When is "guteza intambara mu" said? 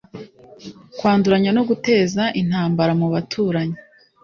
1.69-3.07